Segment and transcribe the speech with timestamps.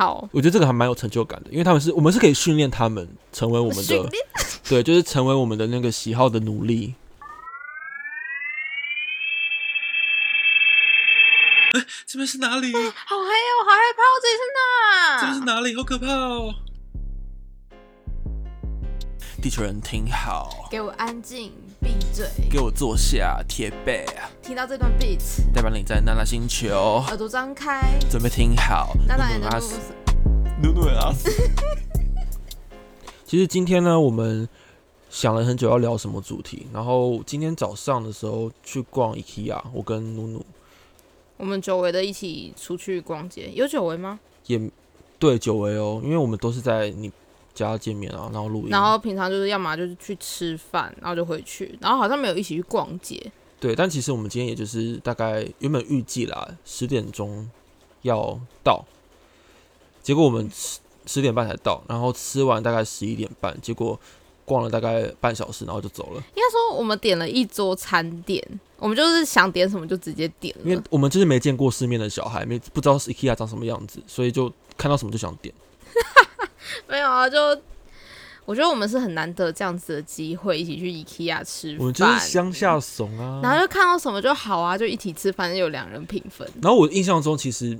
[0.00, 4.08] 好，我觉得这个还蛮有成就感的，因为他们是我们是可以训练他们成为我们的，
[4.66, 6.94] 对，就是成为我们的那个喜好的奴隶。
[11.74, 12.72] 哎，这边是哪里？
[12.72, 15.20] 好黑哦，好害怕哦，这里是哪？
[15.20, 15.76] 这边是哪里？
[15.76, 16.54] 好可怕哦！
[19.42, 21.50] 地球人听好，给我安静，
[21.80, 22.28] 闭嘴。
[22.50, 24.04] 给我坐下，贴背，
[24.42, 25.18] 听到这段 beat，
[25.54, 27.98] 代表你在娜娜星球，耳朵张开。
[28.10, 28.94] 准备听好。
[29.08, 29.94] 那当然努努阿斯
[30.62, 31.30] 努努阿斯。
[33.24, 34.46] 其实今天呢，我们
[35.08, 40.44] 想了很久要聊什么主题，然后今天早上的时候去逛 IKEA，我跟努努
[41.38, 44.20] 我们久违的一起出去逛街，有久违吗？
[44.44, 44.60] 也
[45.18, 47.10] 对久违哦，因为我们都是在你
[47.54, 53.20] 家见面啊，然后录音，然后平常就是要么就是去吃饭，然后就回去，然后好像没有一起去逛街。
[53.58, 57.48] 对，但其实我们今天也就是大概原本预计啦十点钟
[58.02, 58.84] 要到，
[60.02, 63.98] 结果我们十十点半才到，然后吃完大概十一点半，结果
[64.46, 66.22] 逛了大概半小时，然后就走了。
[66.34, 68.42] 应该说我们点了一桌餐点，
[68.78, 70.82] 我们就是想点什么就直接点了因为。
[70.88, 75.54] 我们就是没见过世面的小孩，没不知道是 IKEA 长什么样子，所以就看到什么就想点。
[76.88, 77.38] 没有啊，就
[78.44, 83.40] 我觉得我们是很难得这样子的机会，一起去 IKEA 吃饭我们就是，乡下怂啊。
[83.42, 86.48] 然后就看到什么就好啊，就一起吃，反正有两人平分。
[86.60, 87.78] 然后我印象中其实，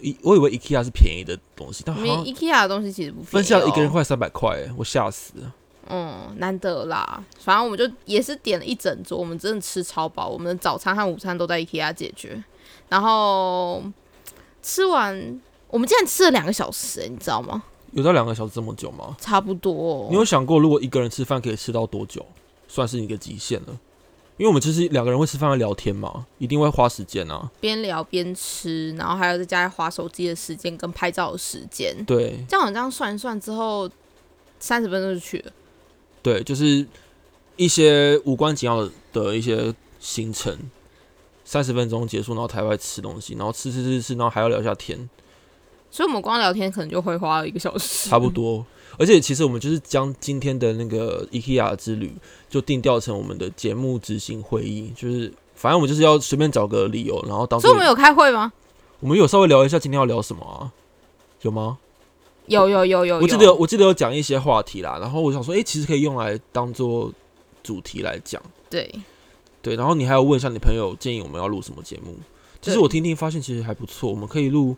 [0.00, 5.54] 一我以为 IKEA 是便宜的东西，但 IKEA 的东西其实不便宜、哦，分下来一个人快三百块，哎我吓死了。
[5.88, 7.24] 嗯，难得啦。
[7.40, 12.42] 反正我们就也是点了一整桌，我们真的吃超饱，我们的早餐和午餐都在 IKEA 解决。
[12.88, 13.82] 然后
[14.62, 17.64] 吃完，我们竟然吃了两个小时、欸，你知道吗？
[17.92, 19.16] 有到两个小时这么久吗？
[19.20, 20.06] 差不多、哦。
[20.10, 22.24] 你有想过，如果一个人吃饭可以吃到多久，
[22.68, 23.78] 算是一个极限了？
[24.38, 27.48] 因为我们其实两个人会吃饭会聊天嘛，一定会花时间啊。
[27.60, 33.88] 边聊边吃，然后还有再加上划手机的时间跟拍照的时间，对这样我这样算一算之后，
[34.58, 35.52] 三十分钟就去了。
[36.22, 36.84] 对，就是
[37.56, 40.58] 一些无关紧要的的一些行程，
[41.44, 45.08] 三十分钟结束，然后台外吃东西，然后吃吃吃吃，然后还要聊一下天，
[45.92, 48.64] 所以我们光聊天可能就会花了一个小时，差不多。
[48.98, 52.12] 而且其实我们就是将今天的那个 IKEA 之旅
[52.48, 58.52] 就定调成我们的节目执行会议，就是反正我们就是要随便找个理由，然后当做所以我们有开会吗？
[59.00, 60.72] 我们有稍微聊一下今天要聊什么啊？
[61.42, 61.78] 有吗？
[62.46, 67.12] 有有有有，我记得我记得有讲一些话题啦，然后我想说，哎、其实可以用来当做
[67.62, 68.90] 主题来讲，对，
[69.62, 69.76] 对。
[69.76, 72.16] 然后你还要问一下你朋友，建议我们要录什么节目。
[72.60, 74.76] 其实我听听发现其实还不错，我们可以录，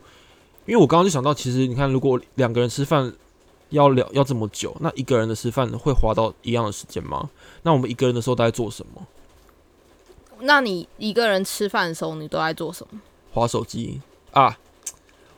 [0.65, 3.13] 因为我刚刚就想到，其实你看，如果两个人吃饭
[3.69, 7.29] 要聊要这么久，那一个人的吃饭会花到一样的时间吗？
[7.63, 9.05] 那我们一个人的时候都在做什么？
[10.41, 12.99] 那你一个人吃饭的时候，你都在做什么？
[13.31, 14.57] 划手机啊。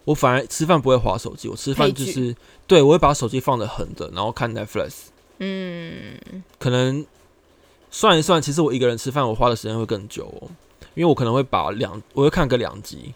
[0.06, 2.34] 我反而吃饭不会划手机，我吃饭就是
[2.66, 5.08] 对我会把手机放的横的，然后看 Netflix。
[5.40, 6.18] 嗯，
[6.58, 7.06] 可能
[7.92, 10.48] 算一算，其实我一个人吃饭，我花的时间会更久哦，
[10.96, 13.14] 因为我可能会把两，我会看个两集，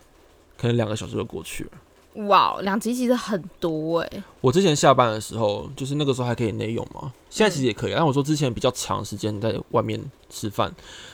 [0.58, 1.72] 可能两个小时就过去了。
[2.14, 7.94] 哇，两集其实很多哎、我之前下班的时候，就是那个时候还可以内用嘛，现在其实也可以。
[7.96, 9.98] 但我说之前比较长时间在外面
[10.30, 10.74] 吃饭，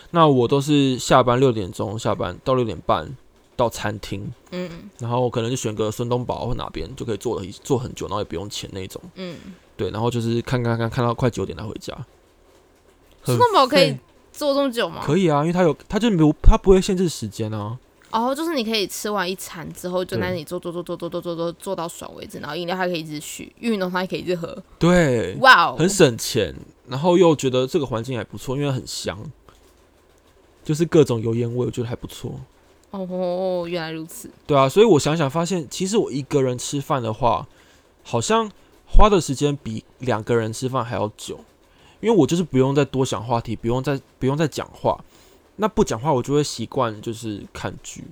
[0.09, 3.15] 那我都是下班六点钟下班到六点半
[3.55, 8.99] 到餐厅，嗯然后可能就选个孙东宝或哪边就可以坐了一坐很久，然后也不用钱那种。
[9.15, 9.37] 嗯，
[9.75, 11.93] 对，然后就是看看看看到快九点才回家。
[13.21, 13.99] 很孙东宝可以废
[14.31, 15.01] 做这么久吗？
[15.03, 17.77] 可以啊，因为他有，他就没有，它不会限制时间啊。
[18.09, 24.63] 哦，就是你可以吃完一餐之后，就在那对里做做做做做做做做做到爽为止，然后饮料还可以一直续，玉米浓汤还可以一直喝。
[24.79, 26.55] 对，哇哦，很省钱，
[26.87, 29.19] 然后又觉得这个环境还不错，因为很香，
[30.63, 32.39] 就是各种油烟味，我觉得还不错。
[32.91, 34.29] 哦，原来如此。
[34.45, 37.45] 对啊，所以我想想发现，其实我一个人吃饭的话，
[38.03, 38.49] 好像
[38.87, 41.41] 花的时间比两个人吃饭还要久，
[41.99, 44.97] 因为我就是不用再多想话题，不用再不用再讲话。
[45.57, 48.03] 那不讲话，我就会习惯就是看剧，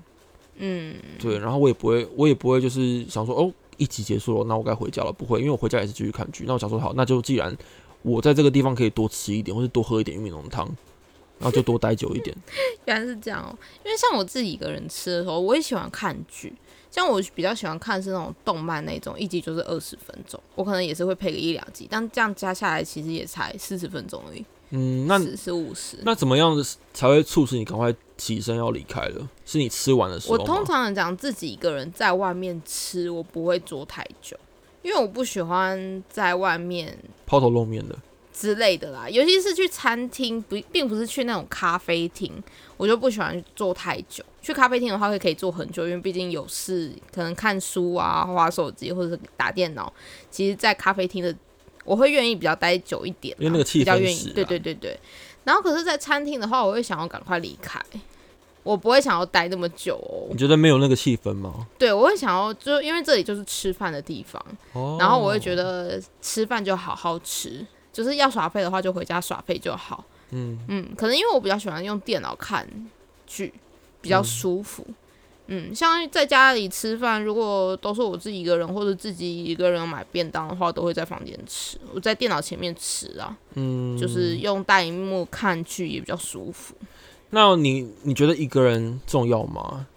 [0.57, 6.45] 嗯，对，然后我也不会，我也不会就是想说哦，一集结束了，那我该回家了，不会，因为我回家也是继续看剧。
[6.47, 7.55] 那我想说好，那就既然
[8.01, 10.65] 我在这个地方可以多吃一点，或是多喝一点玉米浓汤，
[11.39, 12.35] 然后就多待久一点。
[12.85, 13.55] 原来是这样哦。
[13.83, 16.53] 因为像我自己一个人吃的时候，我也喜欢看剧。
[16.89, 25.97] 像我比较喜欢看是那种动漫那种，一集就是二十分钟，我可能也是会配个一两集，但这样加下来其实也才四十分钟而已，嗯，那四十五十。
[26.03, 26.55] 那怎么样
[26.93, 29.29] 才会促使你赶快起身要离开了？
[29.45, 30.33] 是你吃完的时候？
[30.33, 34.37] 我通常讲自己一个人在外面吃，我不会坐太久，
[34.81, 37.95] 因为我不喜欢在外面抛头露面的，
[38.33, 39.09] 之类的啦。
[39.09, 42.31] 尤其是去餐厅，不并不是去那种咖啡厅，
[42.77, 44.23] 我就不喜欢坐太久。
[44.41, 49.91] 去咖啡厅的话，会可以坐很久，因为毕竟有事，可能看书啊、划手机或者是打电脑。
[50.29, 51.35] 其实，在咖啡厅的，
[51.85, 54.33] 我会愿意比较待久一点，因为那个气比较愿意。
[54.33, 54.99] 对对对对。
[55.45, 57.79] 然后，可是，在餐厅的话，我会想要赶快离开，
[58.63, 60.37] 我不会想要待那么久哦你。
[60.37, 61.67] 觉得没有那个气氛吗？
[61.77, 64.43] 对，我会想要，就因为这里就是吃饭的地方，
[64.73, 70.03] 哦，然后我会觉得吃饭就好好吃，就是要耍废的话就回家耍废就好。
[70.31, 72.67] 嗯，嗯，可能因为我比较喜欢用电脑看
[73.27, 73.53] 剧，
[74.01, 74.83] 比较舒服。
[74.87, 74.95] 嗯，
[75.73, 81.77] 像在家里吃饭，如果都是我自己一个人或者自己一个人买便当的话，都会在房间吃。
[81.93, 86.73] 我在电脑前面吃啊，嗯，就是用大荧幕看剧也比较舒服。
[87.29, 89.87] 那你你觉得一个人重要吗？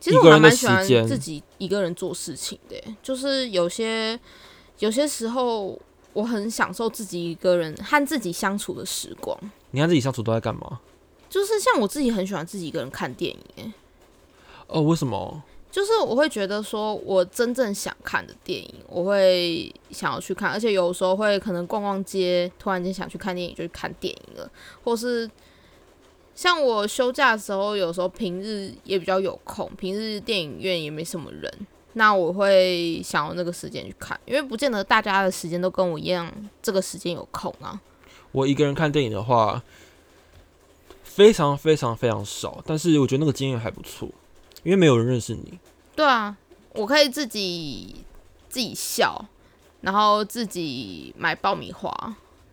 [0.00, 4.18] 其实我还蛮喜欢自己一个人做事情的耶，就是有些
[4.78, 5.78] 有些时候
[6.14, 9.38] 我很享受自己一个人和自己相处的时光。
[9.72, 10.80] 你和自己相处都在干嘛？
[11.28, 13.72] 就是像我自己很喜欢自己一个人看电影耶，
[14.70, 15.42] 哦，为什么？
[15.70, 24.50] 就是我会觉得说我真正想看的电影，我会想要去看，而且有时候会可能逛逛街，突然间想去看电影就去看电影了，
[24.82, 25.30] 或是
[26.34, 31.52] 像我休假的时候，有时候平日也比较有空，平日电影院也没什么人，
[31.92, 36.28] 那我会想要那个时间去看，因为不见得大家的时间都跟我一样，
[36.60, 37.80] 这个时间有空啊。
[38.32, 39.62] 我一个人看电影的话，
[41.04, 44.08] 非常非常非常少，但是我觉得那个经验还不错，
[44.62, 45.58] 因为没有人认识你。
[45.94, 46.36] 对啊，
[46.74, 47.96] 我可以自己
[48.48, 49.24] 自己笑，
[49.80, 51.92] 然后自己买爆米花，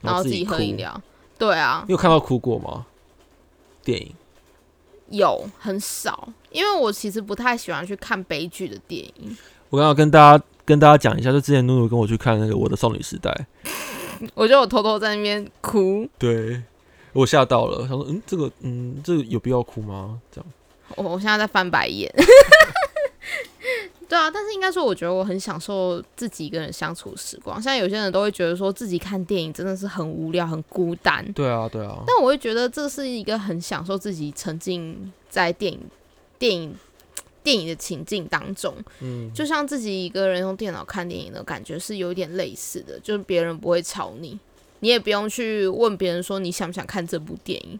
[0.01, 1.01] 然后自己喝饮料。
[1.37, 2.85] 对啊，你有看到哭过吗？
[3.83, 4.13] 电影
[5.09, 9.37] 有很少，因为我其实不太喜欢去看悲剧的电影。
[9.69, 13.45] 我刚刚跟大家跟大家讲一下，就之前露露跟我去看那个《我的少女时代》，
[14.35, 16.61] 我觉得我偷偷在那边哭，对
[17.13, 20.19] 我吓到了，想说嗯，这个嗯，这个有必要哭吗？
[20.31, 20.51] 这样
[20.95, 22.11] 我我现在在翻白眼。
[24.09, 27.61] 对啊，但是应该说，我觉得我很享受自己一个人相处的时光。
[27.61, 35.81] 像有些人都会觉得说自己看电影真的是很无聊、很孤单，对啊，对啊，但我会觉得这是一个很享受自己沉浸在电影、
[36.39, 36.73] 电影、
[37.43, 44.39] 电影的情境当中，嗯，就像自己一个人用电脑看电影的感觉是有一点类似的，就是别人不会吵你，
[44.79, 47.77] 你也不用去问别人说你想不想看这部电影。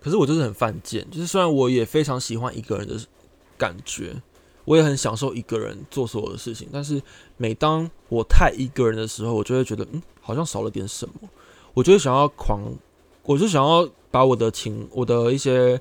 [0.00, 2.98] 可是我就是很犯贱，就是虽然我也非常喜欢一个人的
[3.56, 4.14] 感觉，
[4.64, 7.00] 我也很享受一个人做所有的事情，但是
[7.36, 11.14] 每当我太一个人的时候，我就会觉得，嗯，好像少了点什么，
[11.72, 12.60] 我就会想要狂，
[13.22, 15.80] 我就想要把我的情，我的一些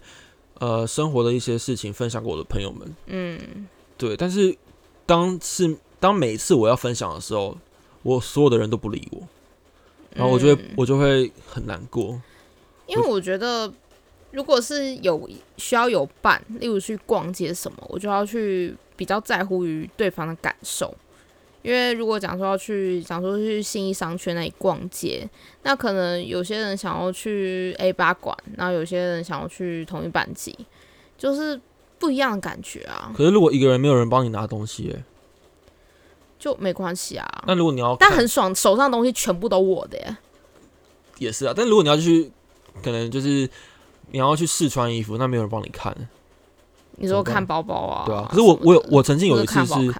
[0.59, 3.67] 呃生活的一些事情分享给我的朋友们，嗯，
[3.97, 4.57] 对，但是
[5.05, 7.57] 当是当每一次我要分享的时候，
[8.01, 9.21] 我所有的人都不理我，
[10.11, 10.73] 然后我就会、嗯。
[10.75, 12.21] 我就会很难过，
[12.87, 13.71] 因为我觉得，
[14.33, 20.94] 如果是有需要有伴，例如去逛街什么，我就要去比较在乎于对方的感受。
[21.62, 25.25] 因为如果讲说要去，讲说去信义商圈那里逛街，
[25.62, 30.53] 那可能有些人想要去 A 八馆，然后有些人想要去同一班级，
[31.18, 31.62] 就是
[32.00, 35.03] 不一样的感觉啊，可是如果一个人没有人帮你拿东西、欸，
[36.38, 37.25] 就没关系啊。
[37.47, 40.18] 那如果你要但很爽，手上的东西全部都我的耶。
[41.19, 42.29] 也是啊，但如果你要去，
[42.83, 43.50] 可能就是
[44.13, 45.94] 你要去试穿衣服，那没有人帮你看，
[46.98, 48.04] 你说看包包啊？
[48.06, 48.27] 对啊。
[48.30, 49.94] 可是我我有我曾经有一次是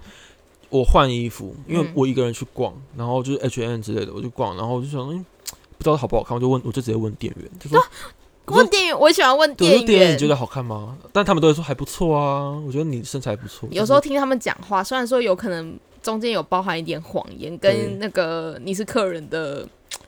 [0.70, 5.26] 我换衣服，因为嗯我一个人去逛，然后就是 H N 之类的，我就逛，然后我就想，嗯，
[5.76, 7.84] 不知道好不好看，我就问，我就直接问店员，就说，
[8.46, 10.28] 问店员，我喜欢问店员你觉。
[10.28, 10.96] 得好看吗？
[11.12, 13.68] 但他们都会说还不错啊，我觉得你身材不错。
[13.72, 19.66] 有时候听他们讲话，虽然说有可能中间有包含一点谎言，跟那个你是客人的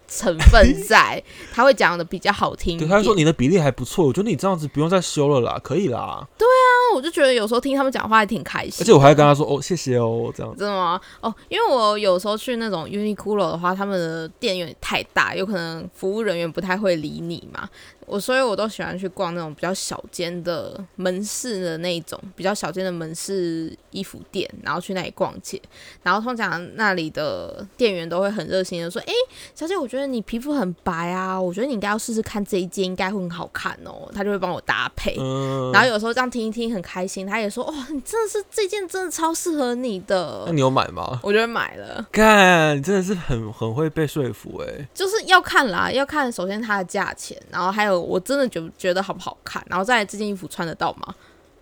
[0.08, 1.22] 成分在，
[1.52, 6.26] 他会讲的比较好听一对，他说你的比例还不错，我觉得你这样子不用再修了啦，可以啦。
[6.38, 8.76] 对啊我就觉得有时候听他们讲话还挺开心。
[8.80, 10.60] 而且我还跟他说哦，谢谢哦，这样子。
[10.60, 11.00] 真的吗？
[11.20, 17.68] 哦，因为我有时候去那种 Uniqlo 的话，他们的店有点太大，有可能服务人员不太会理你嘛。
[18.06, 25.60] 我所以，我都喜欢去逛那种比较小间的门市的那一种比较小间的门市衣服店，然后去那里逛街。
[26.02, 29.12] 然后通常那里的店员都会很热心的说：“诶，
[29.54, 35.16] 小姐，我觉得你皮肤很白啊，我觉得你应该要试试看这一件，应该会很好看哦。”他就会帮我搭配。
[35.18, 41.18] 嗯，然后有时候这样听一听很开心，他也说：“哇，你真的是这件真的超适合你的。”那你有买吗？
[41.22, 51.14] 我觉得买了，看，你真的是很很会被说服哎、就是要看啦，要看首先它的价钱，然后还有我真的觉觉得好不好看，然后再来这件衣服穿得到吗？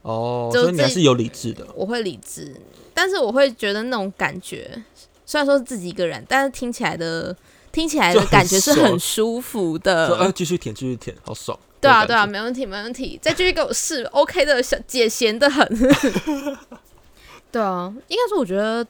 [0.03, 1.67] 哦，就所以你还是有理智的。
[1.75, 2.55] 我会理智，
[2.93, 4.83] 但是我会觉得那种感觉，
[5.25, 7.35] 虽然说是自己一个人，但是听起来的
[7.73, 10.31] 听起来的感觉是很舒服的。
[10.33, 11.59] 继续舔，继续舔，好爽。
[11.81, 13.19] 对啊，对啊，没问题，没问题。
[13.21, 15.67] 再继续给我试，OK 的，小姐闲的很。
[17.53, 18.87] 对啊，应该说，我觉得，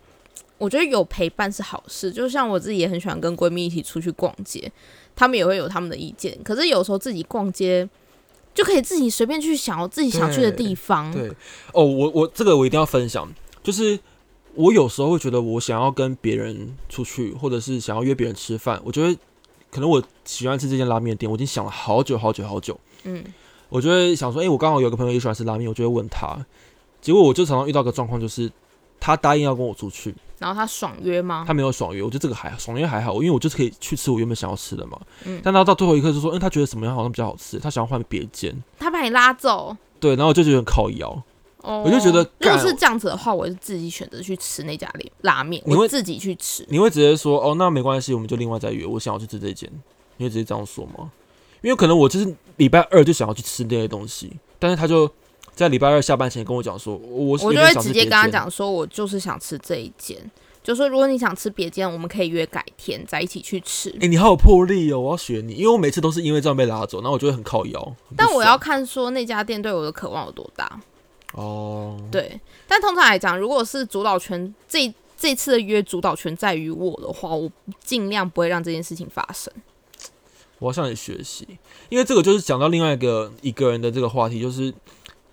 [0.58, 2.12] 我觉得有陪伴是好事。
[2.12, 4.70] 就像我自己也很喜欢跟闺蜜一起出去逛街，
[5.16, 6.38] 她们也会有他们的意见。
[6.42, 7.88] 可是有时候自己逛街
[8.52, 11.12] 就可以自己随便去想自己想去的地方。
[11.12, 11.28] 对
[11.72, 13.28] 哦，我我这个我一定要分享，
[13.62, 13.98] 就是
[14.54, 19.16] 我有时候会觉得我想要跟别人出去，或者是想要约别人吃饭，我觉得
[19.70, 23.24] 可能我喜欢吃这间拉面店，我已经想了好久好久好久，嗯，
[23.68, 26.38] 我就会想说，哎、我刚好有个朋友也喜欢吃拉面，我就会问他，
[27.00, 28.48] 结果我就常常遇到个状况，就是
[29.00, 31.44] 他答应要跟我出去，然后他爽约吗？
[31.46, 39.76] 他没有爽约，我觉得这个还好爽约还好，因为我就是可以去吃我原本想要吃的嘛，嗯但他到最后一刻就说，嗯，他觉得什么样好像比较好吃，他想要换别间，他把你拉走。
[40.00, 41.22] 对，然后我就觉得很靠腰。
[41.62, 44.86] 哦，我就觉得如果是这样子的话，我就自己选择去吃那家
[45.22, 46.66] 拉拉面，你会我自己去吃。
[46.68, 48.84] 你会直接说哦，那没关系，我们就另外再约。
[48.84, 49.70] 我想要去吃这间，
[50.18, 51.10] 你会直接这样说吗？
[51.62, 55.10] 因为可能我就是礼拜二就想要去吃那些东西，但是他就
[55.54, 60.18] 在礼拜二下班前跟我讲说，我我就会直接跟他讲说，我就是想吃这一间，
[60.62, 63.90] 就说如果你想吃别间，我们可以约改天再一起去吃。
[64.00, 67.96] 哎、你好有魄力哦，我要学你，因为我每次都是因为这样被拉走，那我就会很靠腰。
[68.16, 70.80] 但我要看说那家店对我的渴望有多大。
[71.34, 77.50] 哦，对，但通常来讲，如果是主导权这这次的约主导权在于我的话，我
[77.82, 79.52] 尽量不会让这件事情发生。
[80.60, 81.46] 我要向你学习，
[81.88, 84.72] 因为这个就是讲到另外一个一个人的这个话题，就是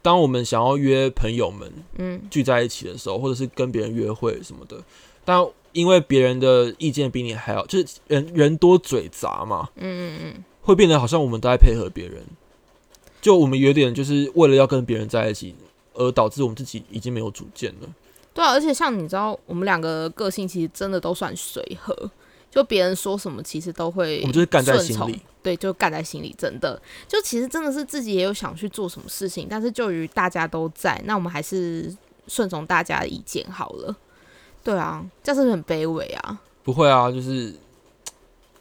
[0.02, 4.78] 当我们想要约朋友们嗯，聚在一起的时候，或者是跟别人约会什么的，
[5.24, 12.24] 但因为别人的意见比你还要，就是人人多嘴杂嘛，嗯嗯嗯，会变得好像我们都在配合别人，
[13.22, 15.56] 就我们有点就是为了要跟别人在一起，
[15.94, 17.88] 而导致我们自己已经没有主见了。
[18.34, 22.10] 对啊，而且像你知道，我们两个个性其实真的都算随和，
[22.50, 25.22] 就别人说什么，其实都会我们就是干在心里。
[25.44, 31.96] 对，就干在心里，真的，就其实真的是自己也有想去做什么事情，但是就于大家都在，那我们还是
[32.28, 33.96] 顺从大家的意见好了。
[34.64, 36.40] 对啊，这样是不是很卑微啊？
[36.64, 37.56] 不会啊，就是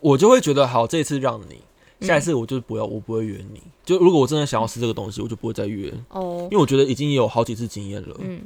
[0.01, 1.61] 我就会觉得好，这次让你，
[1.99, 3.61] 嗯下一次我就不要，我不会约你。
[3.85, 8.17] 就如果我真的想要吃这个东西，我就不会再约，哦因为，我觉得已经有好几次经验了。
[8.21, 8.41] 嗯，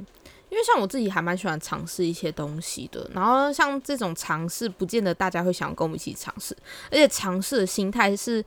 [0.54, 6.56] 因为像我自己还蛮喜欢尝试一些东西的，然后像这种尝试，不见得大家会想跟我们一起尝试，
[6.92, 8.44] 而且尝试的心态是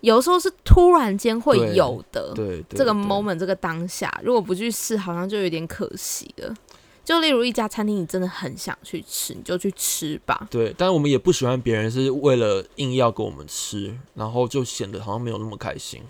[0.00, 2.32] 有时候是突然间会有的。
[2.34, 6.52] 对，对这个 moment 这个当下，如果不去试，好像就有点可惜了。
[7.04, 10.48] 就例如一家餐厅，你真的很想去吃，你就去吃吧。
[10.50, 16.02] 对，但我们也不喜欢别人是为了硬要给我们吃，然后就显得好像没有那么开心。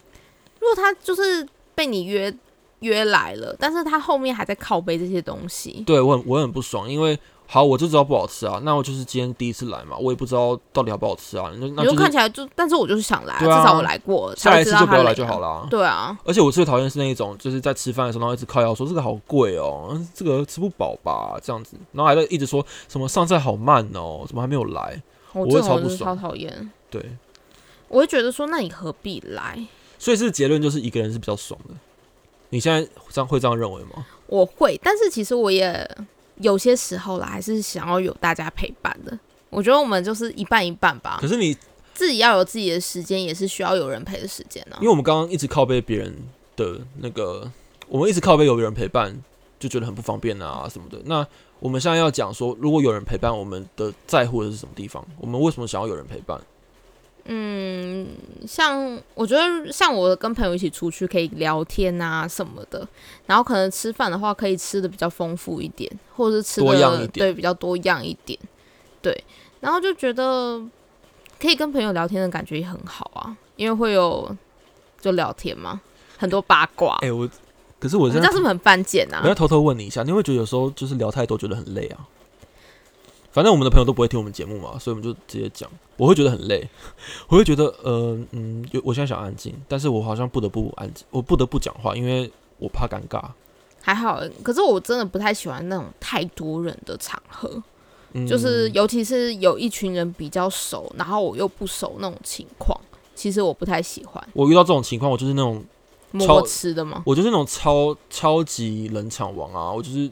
[0.59, 2.35] 如果他就是被你约
[2.81, 15.67] 约来了，但是他后面还在靠背这些东西，对我很我很不爽，因为好我就知道不好吃啊，那我就是今天第一次来嘛，我也不知道到底好不好吃啊，那那你就就是看起来就，但是我就是想来至少我来过，下一次就不要来就好了。
[15.71, 25.03] 对啊，而且我最讨厌是那一种，就是在吃饭的时候，然后一直靠腰说这个好贵哦，嗯这个吃不饱吧，这样子，然后还在一直说什么上菜好慢哦，怎么还没有来？
[25.33, 26.71] 我我会超不这种我就是超爽讨厌。
[26.91, 27.03] 对，
[27.89, 29.67] 我会觉得说，那你何必来？
[29.99, 31.75] 所以是结论就是一个人是比较爽的。
[32.51, 34.07] 你现在这样会这样认为吗？
[34.27, 35.89] 我会，但是其实我也
[36.37, 39.19] 有些时候啦，还是想要有大家陪伴的。
[39.51, 41.57] 我觉得我们就是一半一半吧可，是你，
[41.95, 46.15] 自己要有自己的时间，也是需要有人陪的时间呢、因为我们刚刚一直靠背别人
[46.55, 47.51] 的那个，
[47.89, 49.19] 我们一直靠背有人陪伴，
[49.59, 50.99] 就觉得很不方便啊什么的。
[51.07, 51.27] 那
[51.61, 55.05] 我们现在要讲说，如果有人陪伴，我们的在乎的是什么地方？
[55.19, 56.39] 我们为什么想要有人陪伴？
[57.31, 58.09] 嗯，
[58.47, 62.89] 像我觉得像我跟朋友一起出去可以聊天啊什么的，
[63.27, 68.39] 然后可能吃饭的话可以吃的比较丰富一点，或者是吃的对比较多样一点，
[69.03, 69.25] 对，
[69.61, 70.59] 然后就觉得
[71.39, 74.35] 可以跟朋友聊天的感觉也很好啊，因为会有
[74.99, 75.79] 就聊天嘛，
[76.17, 76.97] 很多八卦。
[77.03, 77.29] 哎、我
[77.79, 79.29] 可是我我现在们这样是不是很犯贱啊我？
[79.29, 82.09] 要偷偷问你一下，你会觉得有时候就是聊太多，觉得很累啊？
[83.39, 85.71] 反正我们的朋友都不会听我们节目嘛，所以我们就直接讲。
[85.97, 86.69] 我会觉得很累，
[87.31, 92.29] 我会觉得呃嗯，有我现在想安静，但是我好像不得不安静，我不得不讲话，因为
[92.59, 93.23] 我怕尴尬。
[93.81, 97.63] 还好，可是我真的不太喜欢那种太多人的场合，
[98.15, 102.77] 嗯，就是尤其是有一群人比较熟，然后我又不熟那种情况，
[103.15, 104.29] 其实我不太喜欢。
[104.33, 105.65] 我遇到这种情况，我就是那种
[106.11, 107.05] 默超吃的吗？
[107.07, 110.11] 我就是那种超超级冷场王啊，我就是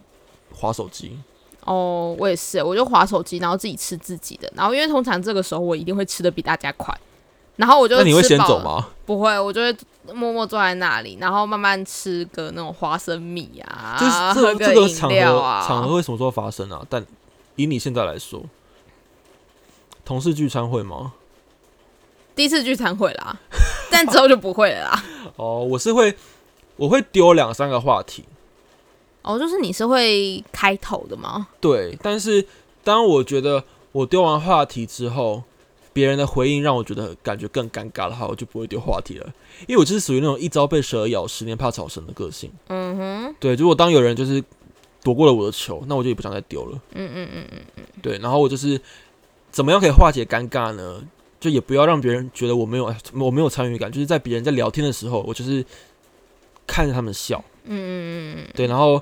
[0.54, 1.18] 划手机。
[1.66, 4.50] 哦，我也是，我就划手机，然后自己吃自己的。
[4.54, 6.96] 然后因为通常这个时候我一定会吃的比大家快，
[7.56, 8.23] 然后我就那你会？
[8.23, 8.88] 先走吗？
[9.04, 9.76] 不会，我就会
[10.14, 15.64] 默默坐在那里，然后慢慢吃个那种花生米啊，就是这这个饮场合料啊。
[15.66, 16.85] 场合会什么时候发生啊？
[16.88, 17.04] 但
[17.56, 18.42] 以你现在来说，
[20.04, 21.14] 同事聚餐会吗？
[22.35, 23.37] 第一次聚餐会啦，
[23.90, 25.04] 但之后就不会了啦。
[25.37, 26.14] 哦，我是会，
[26.76, 28.25] 我会丢两三个话题，
[29.26, 31.49] 哦，就是你是会开头的吗？
[31.61, 31.99] 对。
[32.00, 32.47] 但是
[32.85, 35.42] 当我觉得我丢完话题之后，
[35.92, 39.26] 别人的回应让我觉得感觉更尴尬的话，我就不会丢话题了，
[39.66, 42.50] 因为我就是属于那种一朝被蛇咬，十年怕草绳的个性。
[42.68, 44.42] 嗯哼，对，如果当有人就是
[45.02, 46.78] 躲过了我的球，那我就也不想再丢了。
[46.95, 48.80] 嗯嗯嗯嗯嗯，对，然后我就是
[49.50, 51.02] 怎么样可以化解尴尬呢？
[51.38, 55.64] 就也不要让别人觉得我没有我没有参与感，就是在别人在聊天的时候，我就是
[56.66, 57.42] 看着他们笑。
[57.64, 59.00] 嗯嗯嗯嗯，对，然后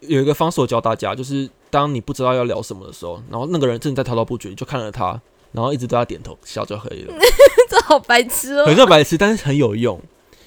[0.00, 5.20] 有一个方式我教大家，就是当你不知道要聊什么的时候，然后那个人正在滔滔不绝，你就看着他，
[5.52, 7.14] 然后一直对他点头笑就可以了。
[7.68, 10.00] 这好白痴哦、很像白痴，但是很有用，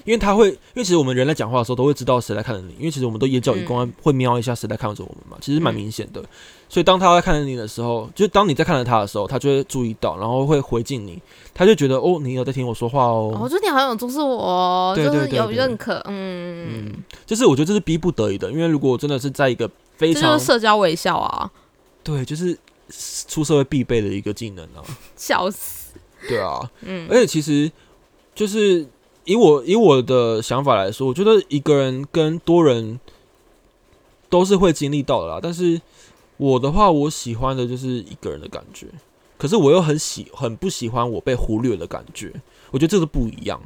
[0.06, 6.24] 因为他会，因为其实我们人在讲话的时候都会知道谁在看着你，因为其实我们都眼角余光会瞄一下谁在看着我们嘛，其实蛮明显的。
[6.70, 11.22] 所以当他在看着你的时候，就是当你在看着他的时候，他就会注意到，然后会回敬你，
[11.54, 13.38] 他就觉得哦，你有在听我说话哦。
[13.42, 21.52] 我觉得你好像有重视我哦，对就是有认可，嗯，嗯，就是我觉得这是逼不得已的，因为如果真的是在一个非常是社交微笑啊，
[22.04, 22.58] 对，就是
[23.28, 24.80] 出社会必备的一个技能啊。
[25.18, 25.92] 笑死，
[26.30, 27.06] 对啊，嗯。
[27.10, 27.70] 而且其实
[28.34, 28.88] 就是
[29.26, 33.00] 以我以我的想法来说，我觉得一个人跟多人
[34.30, 35.40] 都是会经历到的啦。
[35.42, 35.80] 但是
[36.38, 38.88] 我的话，我喜欢的就是一个人的感觉，
[39.38, 42.34] 可是我又很喜很不喜欢我被忽略的感觉。
[42.72, 43.62] 我觉得这是不一样。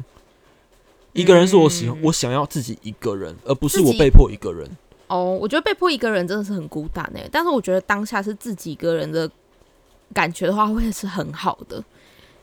[1.14, 4.70] 一个人是我喜欢，嗯我想要自己一个人，而不是我被迫一个人。
[5.08, 9.30] 哦，我觉得被迫一个人真的是很孤单诶，但是我觉得当下是自己一个人的
[10.14, 11.82] 感觉的话，会是很好的。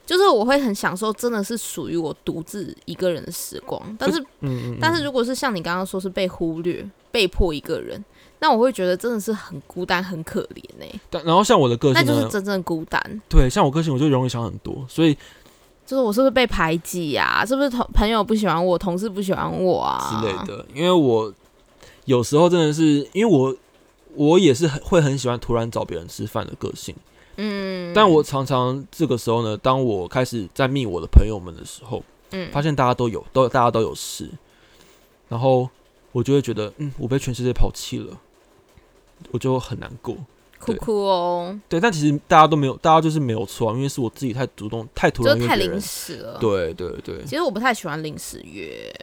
[0.05, 3.81] 就是我会很享受，真的是属于我独自一个人的时光。
[3.99, 8.05] 但是，嗯嗯，但是如果是像你刚刚说是被忽略、被迫一个人，
[8.41, 11.01] 那我会觉得真的是很孤单、很可怜呢。
[11.09, 13.21] 但然后像我的个性那，就是真正孤单。
[13.29, 15.15] 对，像我个性我就容易想很多，所以
[15.87, 20.35] 就是我是不是被排挤呀、是不是同朋友不喜欢我，同事不喜欢我啊之类。
[20.47, 20.67] 的。
[20.75, 21.33] 因为我
[22.05, 23.55] 有时候真的是，因为我
[24.15, 26.95] 我也是很会很喜欢突然找别人吃饭的个性，
[27.37, 34.29] 嗯，但我常常这个时候呢，当我开始在密我的朋友们的时候，嗯发现大家都有都大家都有事，
[35.29, 35.69] 然后
[36.13, 38.19] 我就会觉得，嗯，我被全世界抛弃了，
[39.31, 40.17] 我就很难过。
[40.59, 45.81] 哭哭哦，对，但其实大家都没有，大家就是没有错啊，因为是我自己太主动、太突就太临。
[45.81, 46.39] 时了。
[46.39, 48.95] 对对对，其实我不太喜欢临时约，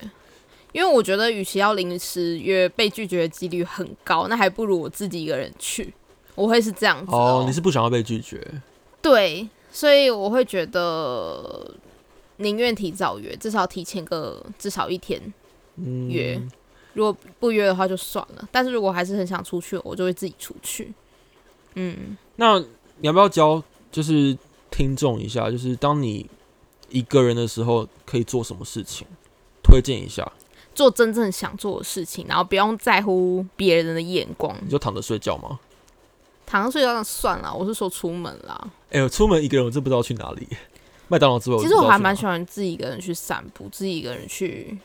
[0.72, 5.94] 因为我觉得与其要临时约被拒绝的几率很高，那还不如我自己一个人去。
[6.36, 8.46] 我会是这样子哦哦，，你是不想要被拒绝？
[9.02, 11.74] 对，所以我会觉得
[12.38, 15.22] 宁愿提早约，至少提前个至少一天。
[15.76, 16.42] 嗯，约
[16.94, 20.94] 如果不约的话就算了，但是如果还是很想出去，我就会自己出去。
[21.76, 22.66] 嗯，那你
[23.02, 24.38] 要不要教就是
[24.72, 26.30] 听众一下，就是当你
[26.90, 29.06] 一个人的时候可以做什么事情？
[29.62, 30.30] 推荐一下，
[30.74, 34.58] 做真正想做的事情，然后不用在乎别人的眼光。
[34.62, 35.60] 你就躺着睡觉吗？
[36.50, 38.72] 躺着睡觉那算了，我是说出门啦。
[38.90, 40.48] 哎、我出门一个人，我真不知道去哪里。
[41.08, 42.44] 麦当劳之外，其实我还蛮喜欢。
[42.44, 44.76] 自己一个人去散步，自己一个人去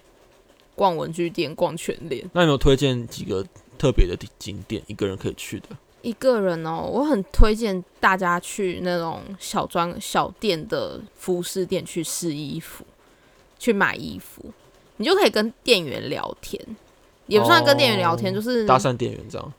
[0.74, 2.22] 逛文具店、逛全联。
[2.34, 3.42] 那有没有推荐几个
[3.78, 5.68] 特别的景点，一个人可以去的？
[6.02, 12.84] 一个人哦，我很推荐大家去那种小装小店的服饰店去试衣服，
[13.58, 14.52] 去买衣服，
[14.98, 16.62] 你就可以跟店员聊天，
[17.26, 19.52] 也不算跟店员聊天，哦就是搭讪店员这样。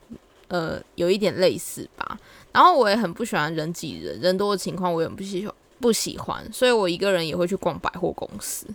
[0.47, 2.19] 呃有一点类似吧。
[2.51, 8.65] 然后我也很不喜欢人挤人，人多的情况我也不喜欢不喜欢，所以我一个人也会去逛百货公司。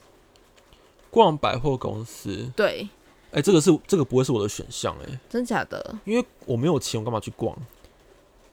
[1.11, 2.89] 逛百货公司，对，
[3.33, 7.57] 哎、这个是这个不会是我的选项哎，真假的因为我没有钱，我干嘛去逛？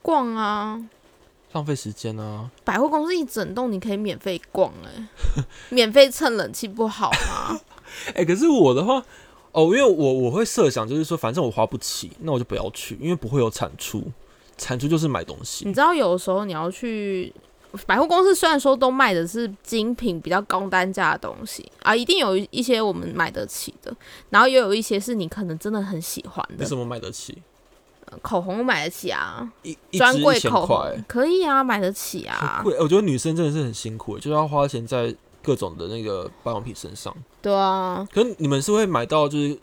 [0.02, 0.82] 逛啊，
[1.52, 2.50] 浪费时间啊！
[2.64, 5.08] 百货公司一整栋你可以免费逛哎、
[5.70, 7.60] 免费蹭冷气不好吗？
[8.16, 9.04] 哎、可是我的话，
[9.52, 14.04] 哦，因为我我会设想，就是说，反正我花不起，那我就不要去，因为不会有产出，
[14.56, 15.72] 产出就是买东西你。
[15.72, 17.32] 知道有的时候你要去
[17.86, 23.94] 百货公司，虽然说都卖的是精品、比较高单价的东西啊，一定有一些我们买得起的，
[24.30, 26.56] 然后也有一些是你可能真的很喜欢的。
[26.58, 27.42] 为什么买得起？
[28.22, 29.46] 口红买得起啊，
[29.92, 32.62] 专柜口红，可以啊，买得起啊。
[32.64, 32.74] 贵。
[32.80, 35.14] 我觉得女生真的是很辛苦，就是要花钱在
[35.48, 37.14] 各种的那个保养品身上。
[37.40, 39.58] 对啊，可是你们是会买到就是，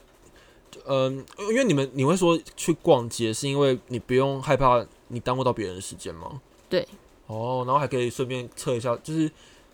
[0.88, 6.41] 嗯、因为你们你会说去逛街，是因为你不用害怕你耽误到别人的时间吗？
[6.67, 6.88] 对。
[7.28, 9.21] 哦，然后还可以顺便测一下，就是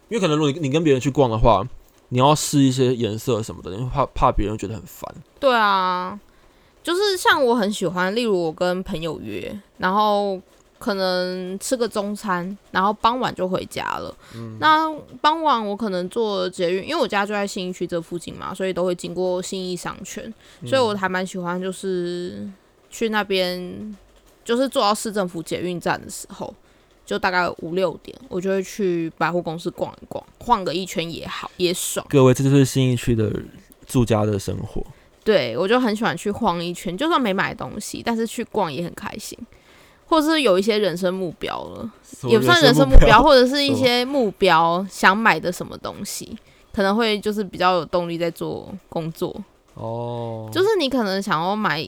[0.09, 1.65] 因为可能如果你你跟别人去逛的话，
[2.09, 5.09] 你要试一些颜色什么的，因为怕怕别人觉得很烦。
[5.39, 6.19] 对啊，
[6.83, 10.39] 就是像我很喜欢，例如我跟朋友约，然后
[10.81, 14.11] 可能吃个中餐，然后傍晚就回家了。
[14.33, 14.91] 嗯那
[15.21, 20.33] 傍晚我可能坐捷运，因为我家就在信义区这附近嘛，所以都会经过信义商圈，
[20.65, 22.49] 所以我还蛮喜欢就是
[22.89, 23.95] 去那边，
[24.43, 26.51] 就是坐到市政府捷运站的时候。
[27.03, 32.05] 就大概五六点，我就会去百货公司逛一逛，晃个一圈也好，也爽。
[32.07, 33.29] 各位，这就是新义区的
[33.85, 34.81] 住家的生活。
[35.21, 39.37] 对我就很喜欢去晃一圈，就算没买东西，但是去逛也很开心。
[40.11, 41.89] 或者是有一些人生目标了，
[42.23, 46.37] 也不算人生目标，或者是一些目标想买的什么东西，
[46.73, 49.33] 可能会就是比较有动力在做工作。
[49.75, 51.81] 哦，就是你可能想要买，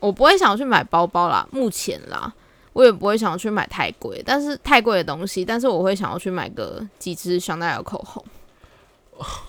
[0.00, 2.34] 我不会想要去买包包啦，目前啦，
[2.72, 8.24] 我也不会想要去买太贵，但是太贵的东西，但是我会想要去买个几支香奈儿口红。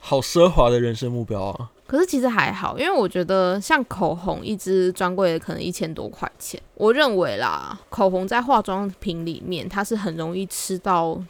[0.00, 1.70] 好奢华的人生目标啊！
[1.86, 11.20] 可是其实还好，因为我觉得像口红一支专柜的可能一千多块钱，我认为啦，口红在化妆品里面它是很容易吃到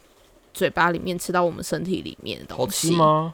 [0.53, 2.89] 嘴巴里面，吃到我们身体里面的东西。
[2.89, 3.33] 吃吗？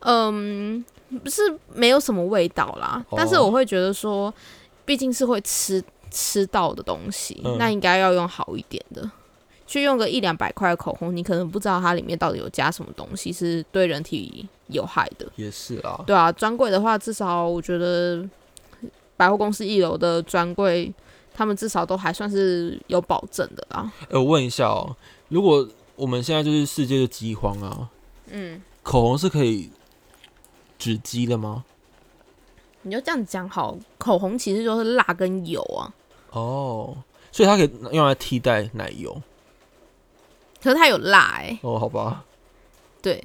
[0.00, 0.84] 嗯，
[1.24, 1.42] 不是
[1.74, 4.32] 没有什么味道啦，哦但是我会觉得说，
[4.84, 9.10] 毕竟是会吃吃到的东西，嗯那应该要用好一点的。
[9.70, 15.24] 去用个一两百块的口红，你可能不知道它里面到底有加什么东西是对人体有害的。
[15.36, 16.02] 也是啊。
[16.04, 18.28] 对啊，专柜的话，至少我觉得
[19.16, 20.92] 百货公司一楼的专柜，
[21.32, 23.92] 他们至少都还算是有保证的啦。
[24.10, 24.96] 哎、我问一下哦，
[25.28, 27.88] 如果我们现在就是世界的饥荒啊，
[28.26, 29.70] 嗯，口红是可以
[30.80, 31.64] 止饥的吗？
[32.82, 35.94] 你就这样讲好，口红其实就是蜡跟油啊，
[36.32, 36.96] 哦，
[37.30, 39.16] 所以它可以用来替代奶油。
[40.62, 42.24] 可是它有辣哎、哦，好吧，
[43.00, 43.22] 对，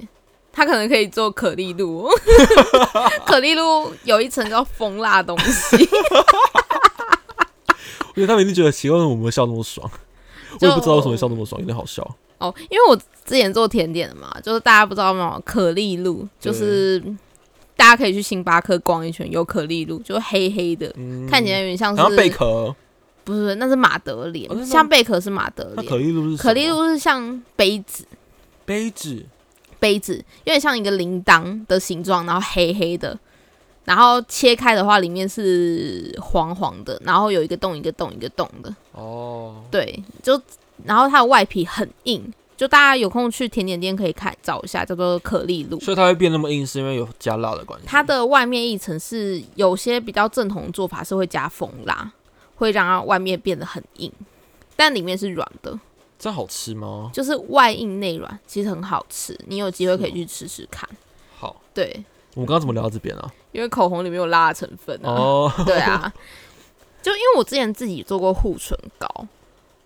[0.52, 2.08] 它可能可以做可丽露，
[3.26, 5.76] 可丽露有一层叫蜂蜡东西，
[8.16, 9.88] 因为他们一定觉得奇怪，为什么我们笑那么爽？
[10.60, 12.02] 我也不知道为什么笑那么爽，有点好笑。
[12.38, 15.38] 哦，因为我之前做甜点的嘛，就是大家不知道吗？
[15.44, 16.98] 可丽露就是
[17.76, 22.74] 大家可以去星巴克逛一圈，有可丽露，就黑黑的，嗯，看起来有点像是贝壳。
[23.26, 25.86] 不是，那是马德莲，哦像贝壳是马德莲。
[25.86, 28.06] 可莲，丽露是可丽露是像杯子，
[28.64, 29.26] 杯子。
[29.78, 33.16] 杯子有点像一个铃铛的形状，然后黑黑的，
[33.84, 40.40] 然后切开的话里面是黄黄的，然后有一个洞一个洞一个洞的，哦，对，就
[40.84, 45.78] 然后它的外皮很硬，就大家有空去甜点店可以看找一下，叫做可丽露。
[45.78, 47.86] 所以它会变那么硬，是因为有加辣的关系。
[47.86, 52.10] 它的外面一层是有些比较正统的做法是会加蜂蜡，
[52.56, 54.12] 会让它外面变得很硬，
[54.74, 55.78] 但里面是软的。
[56.18, 57.10] 这好吃吗？
[57.12, 59.38] 就是外硬内软，其实很好吃。
[59.46, 60.88] 你有机会可以去吃吃看。
[61.36, 63.30] 好，对，我们刚刚怎么聊到这边啊？
[63.52, 65.10] 因为口红里面有蜡的成分啊。
[65.10, 66.12] 哦，对啊，
[67.02, 69.26] 就因为我之前自己做过护唇膏，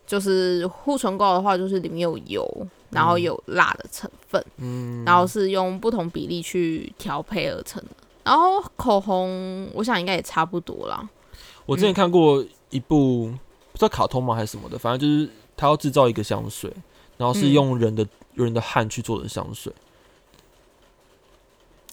[0.06, 7.90] 就是护唇膏的话，就是里面有油，然后有辣的成分，嗯，然后是用不同比例去调配而成的。
[8.22, 11.08] 然后口红，我想应该也差不多啦。
[11.66, 13.26] 我之前看过一部
[13.72, 16.72] 不知道卡通吗还是什么的，反正就是他要制造一个香水，
[17.16, 19.72] 然后是嗯用人的、人的汗去做的香水，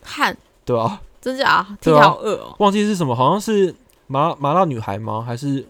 [0.04, 1.48] 汗，对吧、真假？
[1.48, 2.56] 啊起来好饿哦。
[2.60, 3.76] 忘记是什么，好像是
[4.08, 5.22] 麻麻辣女孩吗？
[5.22, 5.66] 还是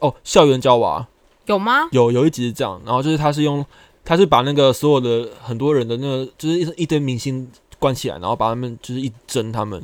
[0.00, 1.06] 哦校园娇娃？
[1.46, 1.88] 有吗？
[1.92, 3.64] 有有一集是这样，然后就是他是用
[4.04, 9.78] 他是把那个所有的很多人的那个就是一一堆明星关起来，然后把他们就是一蒸他们，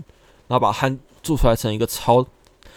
[0.48, 2.26] 然后把汗做出来成一个超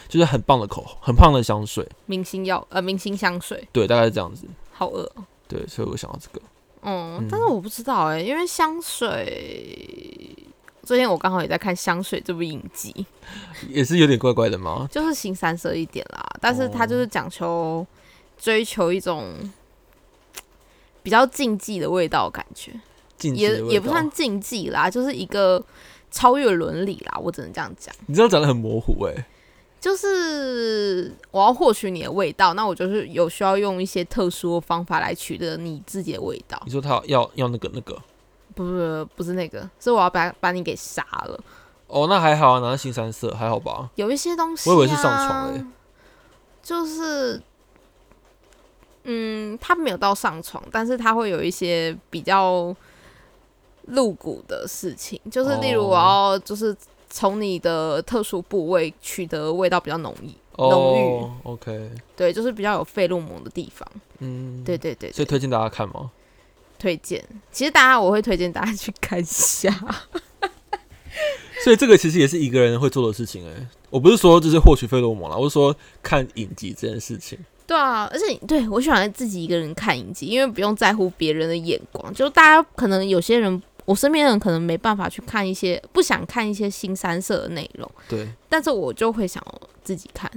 [0.07, 4.47] 就是很棒的口红，很棒的香水，明星药呃，明星香水，对，大概是这样子。
[4.71, 5.23] 好饿哦。
[5.47, 6.45] 对，所以我想到这个。
[6.81, 10.35] 嗯嗯，但是我不知道哎、因为香水，
[10.83, 13.05] 最近我刚好也在看《香水》这部影集，
[13.67, 14.87] 也是有点怪怪的吗？
[14.91, 17.85] 就是新三色一点啦，但是它就是讲求
[18.37, 19.33] 追求一种
[21.01, 22.79] 比较禁忌的味道，感觉也
[23.17, 25.61] 禁忌的味道也不算禁忌啦，就是一个
[26.11, 27.93] 超越伦理啦，我只能这样讲。
[28.05, 29.27] 你这样讲的很模糊哎、
[29.87, 36.61] 就是我要获取你的味道，那我就是有需要用一些特殊的方法来取得你自己的味道。
[36.65, 37.97] 你说他要要那个那个
[38.53, 41.39] 不不不是那个，是我要把把你给杀了。
[41.87, 43.89] 哦，那还好啊，拿新三色还好吧？
[43.95, 45.65] 有一些东西、啊，我以为是上床嘞
[46.61, 47.41] 就是，
[49.05, 52.75] 嗯，他没有到上床，但是他会有一些比较
[53.85, 56.75] 露骨的事情，就是例如哦我要就是
[57.09, 63.87] 从你的特殊部位取得味道比较浓郁，浓郁哦，OK，对，就是比较有费洛蒙的地方。
[64.19, 66.11] 嗯，对，对对对，所以推荐大家看吗？
[66.79, 67.23] 推荐。
[67.51, 69.73] 其实大家我会推荐大家去看一下。
[71.63, 77.37] 所以这个其实也是一个人会做的事情哎、我不是说就是获取费洛蒙啦，我是说看影集这件事情。
[77.65, 82.13] 对啊，而且对我喜欢自己一个人看影集，因为不用在乎别人的眼光。
[82.13, 89.41] 就大家可能有些人，我身边的人可能没办法去看一些，不想看一些新三色的内容，对，但是我就会想
[89.81, 90.29] 自己看。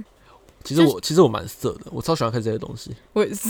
[0.63, 2.95] 其实我其实我蛮色的，我超喜欢看这些东西。
[3.11, 3.49] 我也是，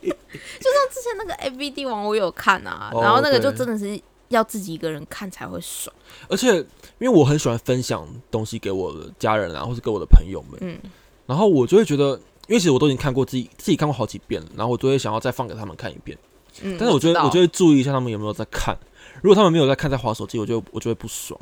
[0.00, 5.94] 像之前那个 A V D 王，我有看啊，哦然后那个就真的是要自己一个人看才会爽。
[6.28, 6.66] 而且因
[7.00, 10.78] 为我很喜欢分享东西给我的家人啊，或者给我的朋友们，嗯，
[11.26, 12.12] 然后我就会觉得，
[12.46, 16.16] 因为其实我都已经看过自己自己看过好几遍了，然后我就会想要再放给他们看一遍。
[16.62, 18.76] 嗯，但是我觉得我就会注意一下他们有没有在看，
[19.22, 21.38] 如果他们没有在看，在划手机，我就我就会不爽。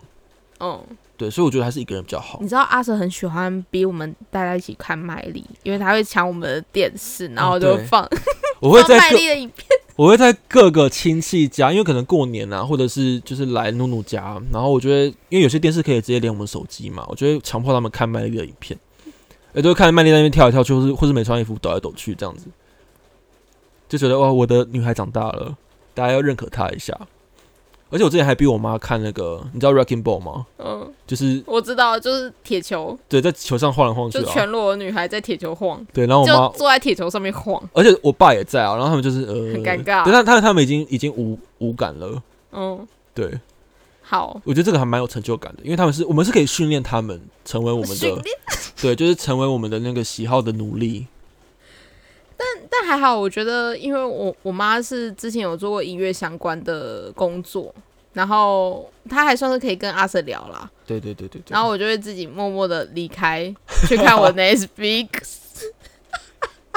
[0.60, 0.78] 嗯，
[1.16, 2.48] 对，所以我觉得还是一个人比较好你。
[2.48, 8.06] 知道阿 Sir 很喜欢逼我们大家一起看麦丽，因为他会抢我们的电视，然后就对放、
[8.60, 9.66] 我会在麦丽的影片。
[9.96, 18.78] 我会在各个亲戚家，因为可能过年啊，或者是就是来努努家，然后我觉得，因为有些电视可以直接连我们手机嘛，我就会强迫他们看麦丽的影片，
[19.52, 22.46] 也就会看麦丽那边跳来跳去，或是或是没穿衣服抖来抖去这样子，
[23.90, 25.54] 就觉得哇，我的女孩长大了，
[25.92, 26.98] 大家要认可她一下。
[27.92, 30.46] 而且我之前还逼我妈看那个，你知道 Wrecking Ball 吗？
[30.58, 34.20] 嗯，就是我知道，就是铁球，对，在球上晃来晃去啊。
[34.20, 37.60] 就全裸的女孩在铁球晃，对，然后我就妈，坐在铁球上面晃。
[37.72, 42.22] 而且我爸也在啊，然后他们就是呃，很尴尬对，但他他们已经已经无无感了。
[42.52, 43.40] 嗯，对，
[44.02, 48.22] 好，我觉得这个还蛮有成就感的，因为他们是我们是可以训练他们成为我们的，
[48.80, 51.08] 对，就是成为我们的那个喜好的奴隶。
[52.70, 57.74] 但还好，我觉得，因为我我妈是之前有做过音乐相关的工作，
[58.12, 61.52] 然后她还算是可以跟阿 Sir 聊啦，对对对对对。
[61.52, 63.52] 然后我就会自己默默的离开，
[63.88, 65.38] 去看我的 Speaks。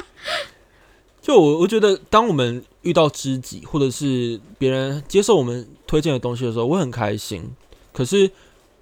[1.22, 7.50] 就我我觉得，当我们遇到知己或者是别人接受我们推荐的东西的时候，我很开心。
[7.94, 8.30] 可是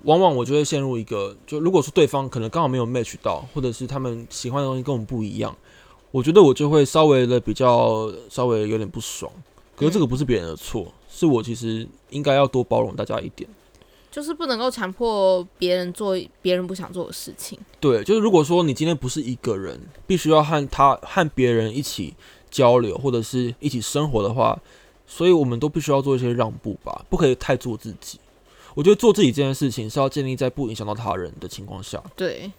[0.03, 5.55] 往往我就会陷入一个，就如果说对方可能刚好没有 match 到，或者是他们喜欢的东西跟我们不一样，
[6.11, 9.31] 我觉得我就会稍微的比较稍微有点不爽。
[9.75, 13.49] 可是这个不是别人的错，是我其实应该要多包容大家一点。
[14.11, 17.57] 就是不能够强迫别人做别人不想做的事情。
[17.79, 22.13] 对，就是如果说你今天不是一个人，必须要和他和别人一起
[22.49, 24.59] 交流，或者是一起生活的话，
[25.07, 28.19] 所以我们都必须要做一些让步吧，不可以太做自己。
[28.73, 32.03] 我觉得做自己这件事情是要建立在不影响到他人的情况下。
[32.15, 32.51] 对，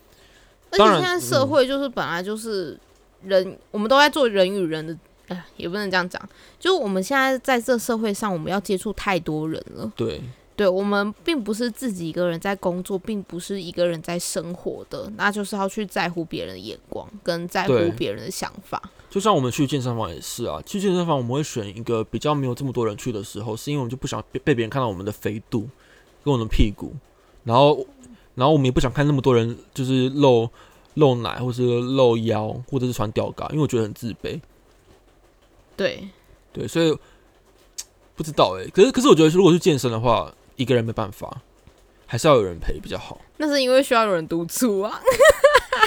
[0.71, 2.81] 而且当然现在社会就是本来就是
[3.25, 4.97] 人，我们都在做人与人的，
[5.29, 6.21] 哎，也不能这样讲，
[6.59, 9.93] 就我们现在在这社会上，我们要接触太多人了。
[9.97, 10.21] 对，
[10.55, 18.83] 对我们并不是自己一个人在工作，并不是一个人在生活的，那就是要去在乎别人的眼光，跟在乎别人的想法。
[19.11, 25.69] 就像我们去健身房也是啊，去健身房我们会选一个比较没有这么多人去的时候，是因为我们就不想被被别人看到我们的肥度
[26.25, 26.95] 跟我们的屁股，
[27.45, 27.87] 然后
[28.35, 30.49] 然后我们也不想看那么多人就是露
[30.95, 34.41] 露奶或是露腰或者是穿吊嘎，因为我觉得很自卑。
[35.77, 36.09] 对，
[36.53, 36.97] 对，所以
[38.15, 41.41] 不知道哎、可是可是我觉得如果去健身的话，一个人没办法，
[42.07, 43.21] 还是要有人陪比较好。
[43.39, 45.01] 那是因为需要有人督促啊。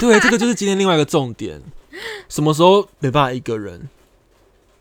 [0.00, 1.62] 对，这个就是今天另外一个重点，
[2.28, 3.88] 什么时候没办法一个人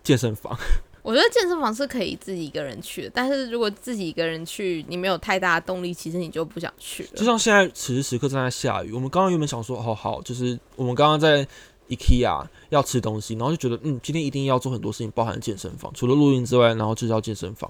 [0.04, 0.58] 健身房？
[1.06, 7.10] 我觉得健身房是可以自己一个人去的，但是如果自己一个人去，你没有太大的动力，其实你就不想去了。
[7.16, 11.48] 就像现在此时此刻正在下雨，我们刚刚原本想说，好好，就是我们刚刚在
[11.90, 17.70] IKEA 要吃东西，然后就觉得，嗯，今天一定要做很多事情，包含健身房，除了录音之外，然后就是要健身房。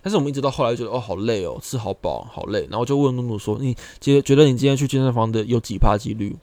[0.00, 2.68] 但是我们一直到后来觉得，哦，好累哦，吃好饱，好累。
[2.70, 6.36] 然后就问努努说，你觉觉得你今天去健身房的有几趴几率？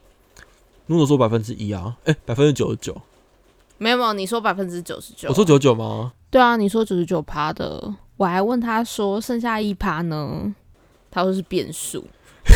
[0.88, 3.02] 努努说百分之一啊，哎、百分之九十九。
[3.78, 6.14] 没有没有，你说百分之九十九，我说九九吗？
[6.30, 10.54] 对啊，你说九十九趴的，我还问他说剩下一趴呢，
[11.12, 12.06] 他说是变数。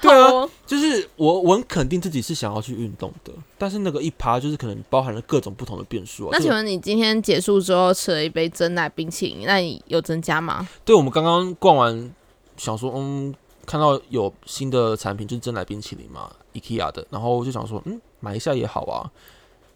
[0.00, 6.30] 对啊就是我我很肯定自己是想要去运动的，但是那个一趴就是可能包含了各种不同的变数啊。
[6.32, 10.66] 那请问你今天结束之后吃了一杯真奶冰淇淋，那你有增加吗？
[10.84, 12.12] 对，我们刚刚逛完，
[12.56, 13.32] 想说，嗯，
[13.64, 19.10] 看到有新的产品，就是真奶冰淇淋嘛，IKEA 的，然后我就想说，嗯，买一下也好啊，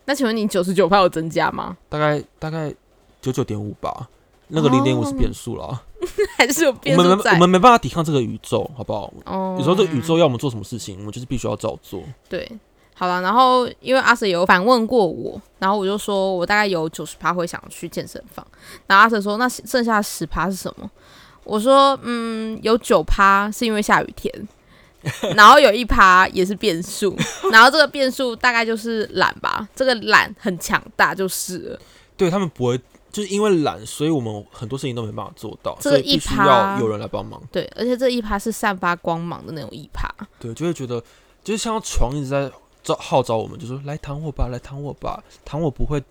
[0.05, 1.77] 那请问你九十九趴有增加吗？
[1.89, 2.75] 大概大概
[3.21, 4.09] 九九点五吧，
[4.49, 5.83] 那个零点五是变数了。
[6.39, 7.33] 还是有我们没变数在？
[7.33, 9.13] 我们没办法抵抗这个宇宙，好不好？
[9.25, 12.03] 哦有时候这个宇宙要我们做什么事情，我们就是必须要照做。
[12.29, 12.49] 对，
[12.95, 18.47] 好了，然后因为阿 Sir 有反问过我，然后我就说我大概有九十趴会想去健身房，
[18.87, 20.89] 然后阿 Sir 说那剩下十趴是什么？
[21.43, 24.49] 我说嗯，有九趴是因为下雨天，
[25.37, 27.17] 然后有一趴也是变数，
[27.53, 31.79] 然后这个变数大概就是懒吧，这个懒很强大就是了。
[32.17, 32.81] 对他们不会，
[33.13, 37.41] 就是因为懒，所以我们很多事情都没办法做到，这个一趴要有人来帮忙。
[37.53, 40.09] 对，而且这一趴是散发光芒的那种一趴，
[40.41, 41.03] 对，就会觉得
[41.45, 42.51] 就是像床一直在
[42.83, 46.03] 召号召我们，就说来躺我吧，来躺我吧，躺我不会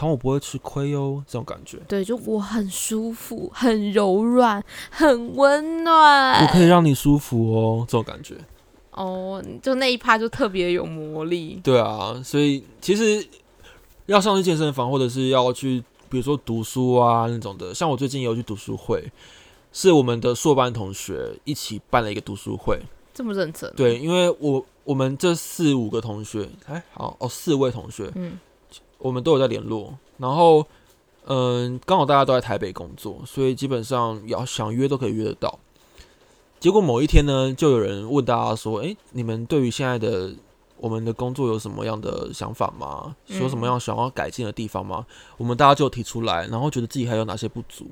[0.00, 1.76] 躺我不会吃亏哦，这种感觉。
[1.86, 6.40] 对，就我很舒服，很柔软，很温暖。
[6.42, 8.34] 我可以让你舒服哦，这种感觉。
[8.92, 11.60] 哦，就那一趴就特别有魔力。
[11.62, 13.22] 对啊，所以其实
[14.06, 19.04] 要上去健身房，或者是要去，比如说读书啊那种的，像我最近也有去读书会，
[19.70, 22.80] 是我们的硕班同学一起办了一个读书会。
[23.12, 23.70] 这么认真？
[23.76, 28.38] 对，因为我我们这四五个同学，哎，好哦，四位同学，嗯，
[29.00, 29.98] 我们都有在联络。
[30.18, 30.64] 然后，
[31.26, 35.58] 嗯，刚好大家都在台北工作，所以基本上要想约都可以约得到。
[36.60, 40.30] 结果某一天呢，就有人问大家说：“哎，你们对于现在的
[40.76, 43.16] 我们的工作有什么样的想法吗？
[43.26, 45.06] 有什么样想要改进的地方吗？”
[45.38, 47.86] 我们大家就提出来，然后觉得自己还有哪些不足。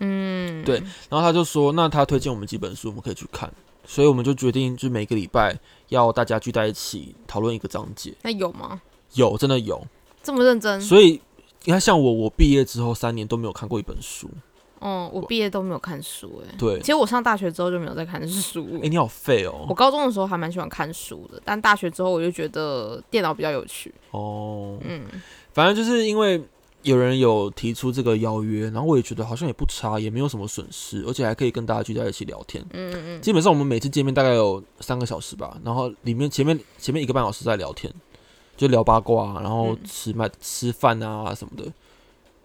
[0.00, 0.76] 嗯，对。
[1.10, 3.52] 然后他就说：“那他推荐我们几本书，我们可以去看。”
[3.86, 5.54] 所以我们就决定，就每个礼拜
[5.90, 8.14] 要大家聚在一起讨论一个章节。
[8.22, 8.80] 那有吗？
[9.12, 9.86] 有，真的有。
[10.24, 10.80] 这么认真？
[10.80, 11.20] 所以
[11.64, 14.28] 你看，像我，我毕业之后三年都没有看过一本书。
[14.80, 18.66] 嗯，我毕业都没有看书，哎，对，其实我上大学之后就没有再看书。
[18.82, 19.64] 哎，你好废哦！
[19.66, 23.94] 我高中的时候还蛮喜欢看书的，但大学之后我就觉得电脑比较有趣。
[24.10, 25.06] 哦，嗯，
[25.54, 26.42] 反正就是因为
[26.82, 32.62] 有人有提出这个邀约，然后我也觉得好像也不差，也没有什么损失，而且还可以跟大家聚在一起聊天。
[32.74, 33.22] 嗯嗯嗯。
[33.22, 37.90] 基本上我们每次见面大概有三个小时吧，然后里面前面前面一个半小时在聊天，
[38.56, 41.72] 就聊八卦，然后吃麦吃饭啊什么的。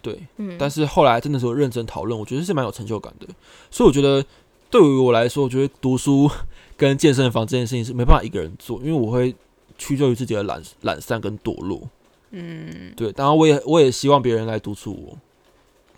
[0.02, 3.28] 对，嗯，但是后来真的是认真讨论，我觉得是蛮有成就感的。
[3.69, 4.26] 所以我觉得
[4.69, 6.30] 对于我来说，我觉得读书
[6.78, 9.36] 跟健身房这件事情是没办法一个人做，因为我会
[9.78, 11.82] 屈就于自己的懒懒散跟堕落。
[12.32, 15.17] 嗯，对，当然我也我也希望别人来督促我。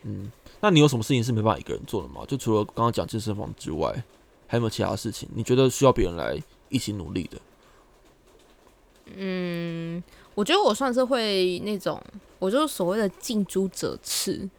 [0.04, 2.21] 嗯，那你有什么事情是没办法一个人做的吗？
[2.28, 4.04] 就除了刚刚讲健身房之外，
[4.47, 7.38] 还有没有其他事情你觉得需要别人来一起努力的？
[9.15, 10.04] 嗯，
[10.36, 12.02] 我觉得我算是会那种。
[12.39, 14.50] 我就是所谓的近朱者赤，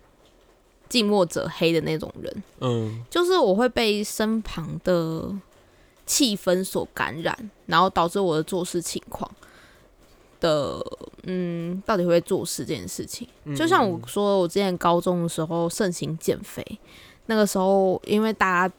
[0.88, 2.42] 近墨者黑的那种人。
[2.60, 5.28] 嗯，就是我会被身旁的
[6.06, 9.28] 气氛所感染，然后导致我的做事情况
[10.38, 10.80] 的，
[11.24, 13.26] 嗯，到底会不会做事这件事情。
[13.56, 16.64] 就像我说，我之前高中的时候盛行减肥，
[17.26, 18.74] 那个时候因为大家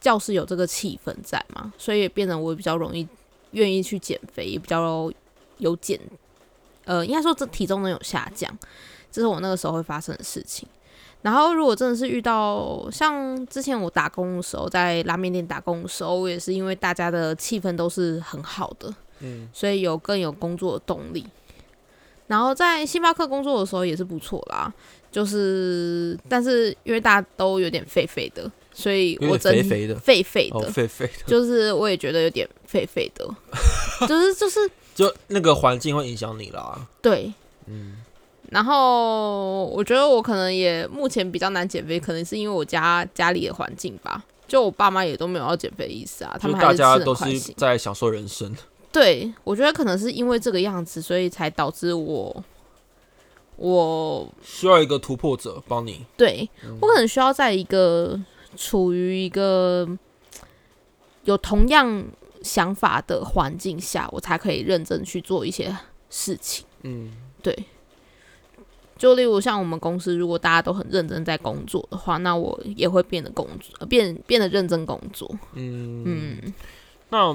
[0.00, 3.06] 教室有这个气氛在嘛，所以也变得我比较容易
[3.52, 5.10] 愿意去减肥，也比较
[5.58, 5.98] 有减。
[6.84, 8.50] 呃，应该说这体重能有下降，
[9.12, 10.66] 这是我那个时候会发生的事情。
[11.22, 21.26] 然后如果真的是遇到像之前我打工的时候，在拉面店打工的时候，我也是因为大家的气氛都是很好的，嗯，所以有更有工作的动力。
[22.26, 24.72] 然后在星巴克工作的时候也是不错啦，
[25.12, 28.50] 就是但是因为大家都有点废废的，
[28.80, 33.28] 所以我真肥肥的废废的废废的，就是我也觉得有点肥肥的，
[34.08, 34.58] 就是就是。
[34.92, 36.86] 就那个环境会影响你啦。
[37.00, 37.32] 对，
[37.66, 37.98] 嗯，
[38.50, 44.22] 然后我觉得我可能也目前比较难减肥，可能是因为我家家里的环境吧。
[44.46, 48.54] 就我爸妈也都没有要减肥的意思啊，他们大家都是在享受人生。
[48.92, 52.44] 对，我觉得可能是因为这个样子，所以才导致我
[53.56, 56.04] 我需要一个突破者帮你。
[56.16, 56.46] 对
[56.80, 58.20] 我可能需要在一个
[58.60, 59.88] 处于一个
[61.24, 62.04] 有同样。
[62.42, 65.76] 想法的环境下，我才可以认真去做一些
[66.08, 66.64] 事情。
[66.84, 67.54] 嗯，对。
[68.96, 75.30] 就例如像我们公司，如果大家都很认真在工作的话，那我也会变得工作，变变得认真工作。
[75.52, 76.54] 嗯嗯。
[77.10, 77.34] 那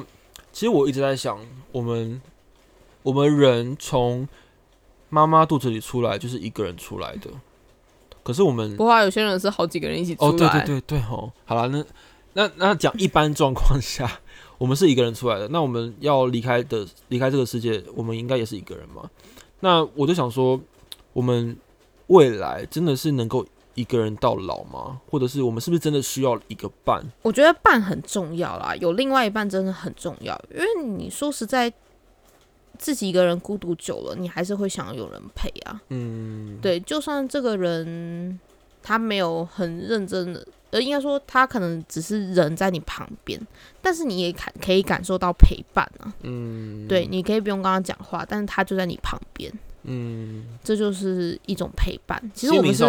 [0.52, 1.40] 其实我一直在想，
[1.72, 2.20] 我们
[3.04, 4.28] 我们人从
[5.10, 7.30] 妈妈肚子里出来就是一个人出来的，
[8.26, 10.30] 可是我们不怕有些人是好几个人一起出来。
[10.30, 11.32] 哦，对对对对哦。
[11.46, 11.86] 好了，那
[12.34, 14.20] 那那讲一般状况下。
[14.58, 19.04] 我们是一个人出来的，那我们要离开的离开这个世界，我们应该也是一个人嘛？
[19.60, 20.58] 那我就想说，
[21.12, 21.58] 我们
[22.08, 25.02] 未来真的是能够一个人到老吗？
[25.10, 27.04] 或者是我们是不是真的需要一个伴？
[27.22, 31.72] 我觉得伴很重要啦，有另外一半真的很重要，因为你说实在，
[32.78, 35.82] 自己一个人孤独久了，你还是会想要有人陪啊。
[35.90, 38.40] 嗯，对，就算这个人
[38.82, 40.46] 他没有很认真的。
[40.72, 43.40] 呃，应该说他可能只是人在你旁边，
[43.82, 46.12] 但是你也感可以感受到陪伴啊。
[46.24, 49.50] 嗯，对，你可以不用跟他讲话，但是他就在你旁边。
[49.88, 52.20] 嗯，这就是一种陪伴。
[52.34, 52.84] 其实我们是，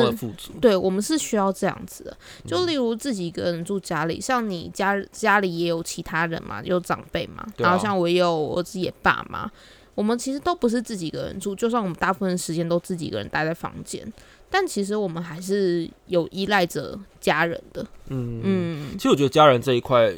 [0.61, 2.17] 对我们是需要这样子的。
[2.47, 9.49] 就例如自己一个人住家里，像你家家里也有其他人嘛，有长辈嘛，然后像我也有我自己的爸妈，
[9.97, 14.07] 我们其实都不是自己一个人住，就算我们大部分时间都自己一个人待在房间。
[14.49, 17.85] 但其实我们还是有依赖着家人的。
[18.09, 20.15] 嗯嗯，其实我觉得家人这一块，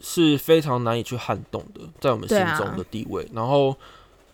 [0.00, 3.28] 是非常难以去撼动的，在我们心中的地位。
[3.34, 3.74] 然后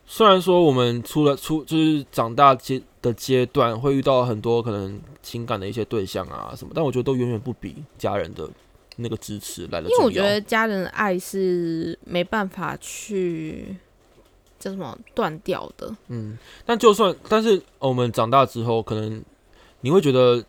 [0.06, 8.48] 虽然说我们出了出就是长大阶的阶段会遇到很多可能情感的一些对象啊什么，但我觉得都远远不比家人的
[8.96, 9.88] 那个支持来的。
[9.88, 13.74] 因为我觉得家人的爱是没办法去
[14.66, 15.94] 叫什么断掉的。
[16.08, 19.22] 嗯，但就算但是我们长大之后，可能
[19.80, 20.44] 你会觉得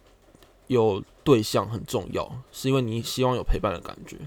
[0.67, 4.17] 有对象很重要，是因为你希望有陪伴的感觉。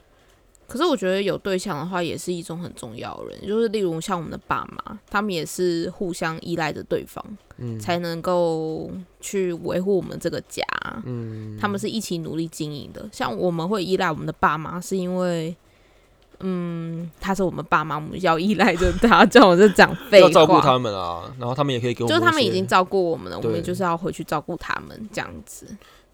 [0.69, 7.25] 可是我觉得有对象的话，也是一种很重要的人，就是例如像我们的爸妈，他们也是互相依赖着对方，
[7.57, 8.89] 嗯才能够
[9.21, 10.63] 去维护我们这个家。
[11.05, 13.09] 嗯，他们是一起努力经营的。
[13.11, 15.57] 像我们会依赖我们的爸妈，是因为，
[16.41, 20.29] 嗯，他是我们爸妈，我们要依赖着他，这样我就讲废话。
[20.29, 22.61] 要照顾他们啊，然后他们也可以给我们，就是他们已经。
[22.71, 25.67] 照顾我们了，我们就是要回去照顾他们，这样子。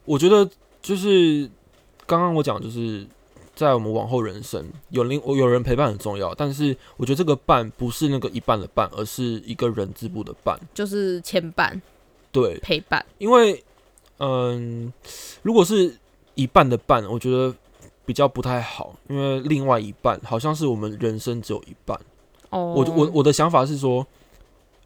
[0.07, 0.49] 我觉得
[0.81, 1.47] 就是
[2.07, 3.07] 刚刚我讲，就是
[3.55, 10.59] 在我们往后人生，有另有人陪伴很重要，但是我觉得这个伴不是那个一半的伴，而是一个人字部的伴。
[10.73, 11.79] 就是牵绊、
[12.33, 13.05] 对，陪伴。
[13.19, 13.63] 因为
[14.19, 14.91] 嗯，
[15.43, 15.95] 如果是
[16.37, 17.55] 一半的伴，我觉得
[18.07, 21.99] 比较不太好，因为另外一半好像是我们人生只有一半。
[22.51, 24.07] 哦，我我我的想法是说，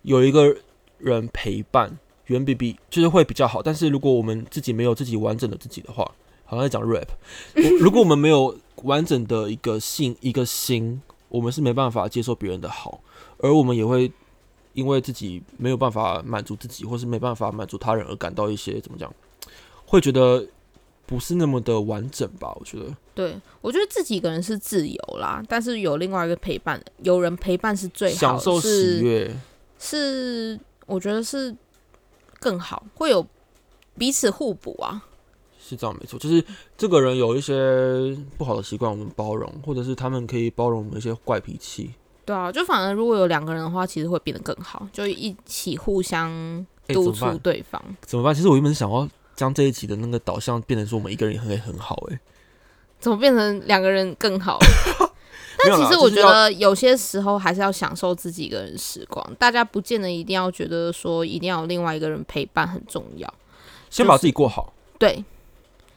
[0.02, 0.56] 有一个
[0.98, 3.62] 人陪伴，远比比就是会比较好。
[3.62, 6.10] 但是如果我们自己没有自己完整的自己的话，
[6.46, 7.06] 好像在讲 rap，
[7.80, 13.00] 如果我们没有完整的一个性一个心，我们是没办法接受别人的好，
[13.38, 14.10] 而我们也会
[14.72, 19.12] 因为自己没有办法满足自己，或是没办法满足他人而感到一些怎么讲，
[19.84, 20.46] 会觉得
[21.10, 22.56] 不是那么的完整吧？
[22.60, 22.86] 我觉得，
[23.16, 29.36] 对，我觉得自己一个人是自由啦，但是有另外一个陪伴，有人陪伴是最好的，享受喜是悦，
[29.76, 31.52] 是我觉得是
[32.38, 33.26] 更好，会有
[33.98, 35.02] 彼此互补啊。
[35.58, 36.44] 是这样没错，就是
[36.78, 41.92] 这个人有一些不好的习惯，我们包容，或者是他们可以包容我们一些怪脾气。
[42.24, 47.82] 对啊，就反而如果有两个人的话，其实会变得更好，就一起互相督促对方。
[48.02, 48.32] 怎么办？
[48.32, 49.08] 其实我原本是想要
[49.40, 52.20] 将这一集的那个导向变成说我们一个人也会很好、欸，
[52.98, 54.58] 怎么变成两个人更好？
[55.64, 63.32] 但其实我觉得有些时候还是要享受自己一个人时光，大家不见得一定要觉得说一定要有另外一个人陪伴很重要。
[63.88, 65.24] 先把自己过好，对，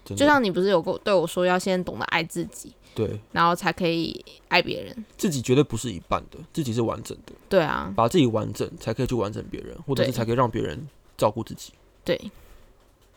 [0.05, 5.05] 就像你不是有跟我对我说要先懂得爱自己，对然后才可以爱别人。
[5.17, 10.87] 自己绝对不是一半的，自己是完整的，对啊，把自己完整才可以去完整别人，或者是才可以让别人
[11.17, 11.73] 照顾自己。
[12.05, 12.19] 对，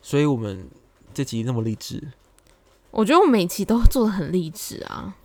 [0.01, 0.69] 所以我们
[1.13, 2.01] 这集那么励志，
[2.91, 5.15] 我觉得我每期都做的很励志啊，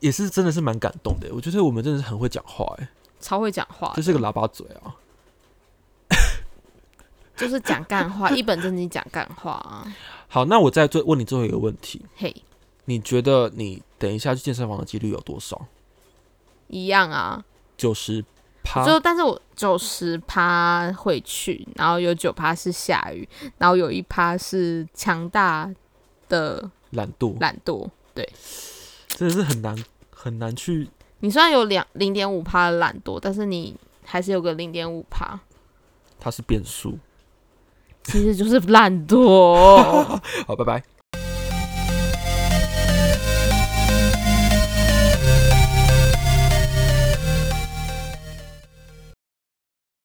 [0.00, 1.28] 也是真的是蛮感动的。
[1.34, 2.88] 我觉得我们真的是很会讲话，哎，
[3.20, 4.96] 超会讲话的，这是个喇叭嘴啊。
[7.36, 9.94] 就是讲干话，一本正经讲干话啊。
[10.28, 12.34] 好，那我再最问你最后一个问题，嘿，
[12.84, 15.66] 你觉得你等一下去健身房的几率有多少？
[16.68, 17.44] 一样啊，
[17.76, 18.24] 九十
[18.62, 25.70] 趴，就但是我九十趴会去，然后有九趴是下雨，然后有一趴是强大
[26.28, 27.88] 的懒惰，懒惰。
[28.14, 28.28] 对
[29.08, 29.76] 真的是很难
[30.10, 30.88] 很难去。
[31.20, 35.38] 你虽然有两零点五趴的懒惰，但是你还是有个零点五趴，
[36.20, 36.98] 它是变数。
[38.04, 40.20] 其实就是懒惰。
[40.46, 40.82] 好，拜拜。